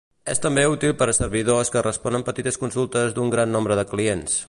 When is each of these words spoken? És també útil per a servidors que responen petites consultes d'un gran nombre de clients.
És 0.31 0.39
també 0.45 0.63
útil 0.71 0.95
per 1.01 1.07
a 1.13 1.15
servidors 1.17 1.71
que 1.75 1.85
responen 1.89 2.27
petites 2.31 2.61
consultes 2.65 3.17
d'un 3.19 3.35
gran 3.37 3.57
nombre 3.59 3.83
de 3.83 3.89
clients. 3.95 4.39